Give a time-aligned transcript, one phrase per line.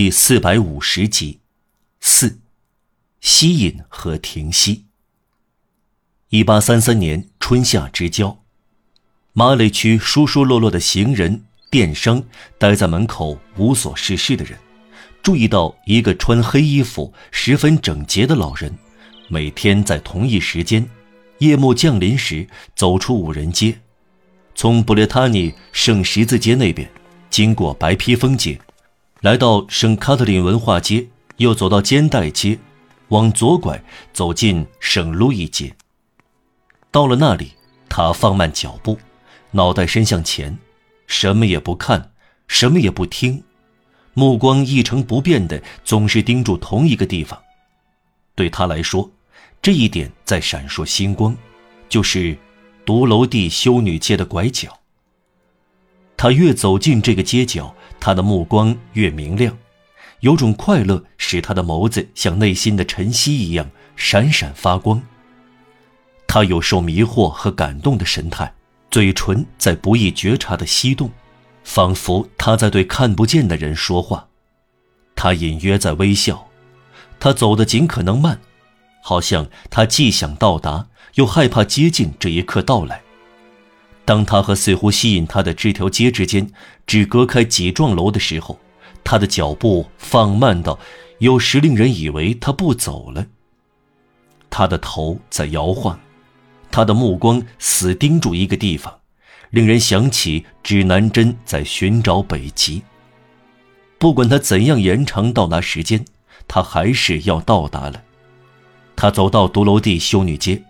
[0.00, 1.40] 第四百五十集，
[2.00, 2.38] 四，
[3.20, 4.84] 吸引和停息。
[6.28, 8.44] 一八三三年春夏之交，
[9.32, 12.22] 马累区疏疏落落的行人、电商，
[12.58, 14.56] 待在门口无所事事的人，
[15.20, 18.72] 注意到一个穿黑衣服、十分整洁的老人，
[19.26, 20.88] 每天在同一时间，
[21.38, 22.46] 夜幕降临时
[22.76, 23.76] 走出五人街，
[24.54, 26.88] 从布列塔尼圣十字街那边，
[27.28, 28.60] 经过白披风街。
[29.20, 31.08] 来到圣卡特琳文化街，
[31.38, 32.56] 又走到肩带街，
[33.08, 33.82] 往左拐，
[34.12, 35.74] 走进圣路易街。
[36.92, 37.50] 到了那里，
[37.88, 38.96] 他放慢脚步，
[39.50, 40.56] 脑袋伸向前，
[41.08, 42.12] 什么也不看，
[42.46, 43.42] 什么也不听，
[44.14, 47.42] 目光一成不变的总是盯住同一个地方。
[48.36, 49.10] 对他来说，
[49.60, 51.36] 这一点在闪烁星光，
[51.88, 52.38] 就是
[52.86, 54.78] 独楼地修女街的拐角。
[56.16, 57.74] 他越走进这个街角。
[58.08, 59.54] 他的目光越明亮，
[60.20, 65.02] 有种快乐使他的眸子像内心的晨曦一样闪闪发光。
[66.26, 68.50] 他有受迷惑和感动的神态，
[68.90, 71.10] 嘴唇在不易觉察的翕动，
[71.64, 74.26] 仿佛他在对看不见的人说话。
[75.14, 76.48] 他隐约在微笑，
[77.20, 78.40] 他走得尽可能慢，
[79.02, 83.02] 好像他既想到达，又害怕接近这一刻到来。
[84.08, 86.50] 当他和似乎吸引他的这条街之间
[86.86, 88.58] 只隔开几幢楼的时候，
[89.04, 90.78] 他的脚步放慢到，
[91.18, 93.26] 有时令人以为他不走了。
[94.48, 96.00] 他的头在摇晃，
[96.70, 98.98] 他的目光死盯住一个地方，
[99.50, 102.82] 令人想起指南针在寻找北极。
[103.98, 106.02] 不管他怎样延长到达时间，
[106.46, 108.02] 他还是要到达了。
[108.96, 110.62] 他走到独楼地修女街，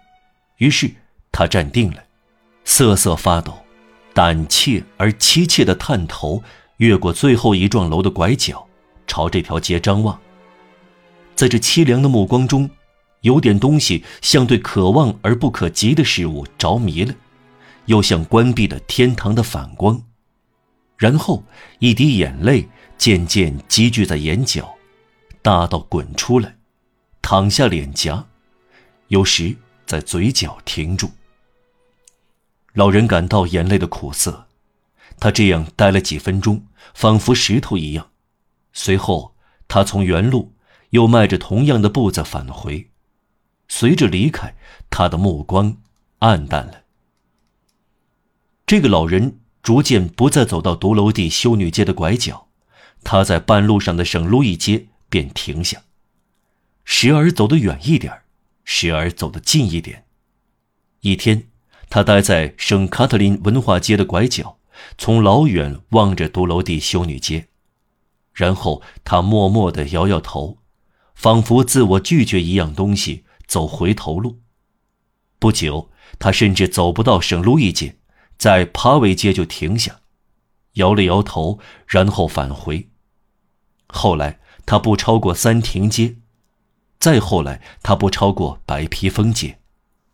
[0.57, 0.91] 于是
[1.31, 2.03] 他站定了。
[2.71, 3.65] 瑟瑟发抖，
[4.13, 6.43] 胆怯而凄切的探头
[6.77, 8.69] 越过最后一幢楼的拐角，
[9.07, 10.21] 朝这条街张望。
[11.35, 12.69] 在这凄凉的目光中，
[13.23, 17.15] 有点东西像对可望而不可及的事物着迷了，
[17.87, 20.01] 又像关闭了天堂的反光。
[20.99, 21.43] 然后，
[21.79, 22.69] 一滴眼泪
[22.99, 24.75] 渐渐积聚在眼角，
[25.41, 26.55] 大到滚出来，
[27.23, 28.27] 淌下脸颊，
[29.09, 31.11] 有时在嘴角停住。
[32.79, 34.47] 老人感到眼泪的苦涩，
[35.19, 38.13] 他这样待了几分钟，仿佛石头一样。
[38.73, 39.35] 随后，
[39.67, 40.55] 他从原路
[40.91, 42.89] 又迈着同样的步子返回。
[43.67, 44.55] 随着离开，
[44.91, 45.79] 他的目光
[46.21, 46.85] 暗淡了。
[48.65, 52.47] 这个老人逐渐不再走到独楼地修女街的拐角，
[53.03, 55.83] 他在半路上的省路一街便停下，
[56.85, 58.23] 时而走得远一点
[58.63, 60.05] 时而走得近一点。
[61.01, 61.49] 一天。
[61.91, 64.59] 他待在圣卡特琳文化街的拐角，
[64.99, 67.49] 从老远望着独楼地修女街，
[68.33, 70.59] 然后他默默地摇摇头，
[71.15, 74.41] 仿佛自我拒绝一样东西，走回头路。
[75.39, 77.97] 不久，他甚至走不到圣路易街，
[78.37, 80.01] 在帕维街就停下，
[80.75, 82.89] 摇了摇头，然后返回。
[83.87, 86.17] 后来，他不超过三亭街，
[86.99, 89.61] 再后来，他不超过白披风街。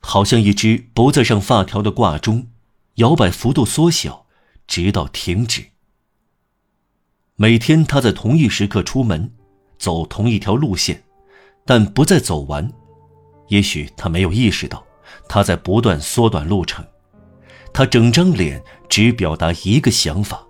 [0.06, 2.48] 好像一只不再上发条的挂钟，
[2.96, 4.26] 摇摆幅度缩小，
[4.68, 5.64] 直到停止。
[7.36, 9.32] 每天他在同一时刻出门，
[9.78, 11.02] 走同一条路线，
[11.64, 12.70] 但不再走完。
[13.48, 14.84] 也许他没有意识到，
[15.26, 16.84] 他在不断缩短路程。
[17.72, 20.46] 他整张脸只表达一个想法：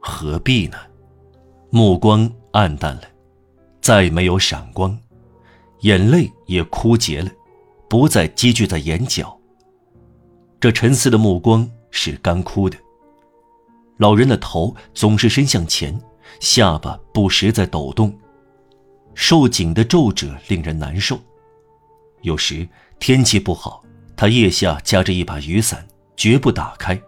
[0.00, 0.76] 何必呢？
[1.70, 3.02] 目光暗淡了，
[3.80, 4.98] 再没有闪光，
[5.80, 7.30] 眼泪也枯竭了。
[7.94, 9.38] 不再积聚在眼角。
[10.58, 12.76] 这沉思的目光是干枯的。
[13.98, 15.96] 老人的头总是伸向前，
[16.40, 18.12] 下巴不时在抖动，
[19.14, 21.16] 受紧的皱褶令人难受。
[22.22, 22.68] 有时
[22.98, 23.80] 天气不好，
[24.16, 27.00] 他腋下夹着一把雨伞，绝不打开。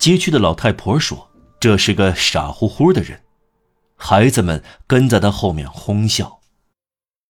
[0.00, 3.20] 街区的老太婆说：“这是个傻乎乎的人。”
[3.94, 6.39] 孩子们跟在他后面哄笑。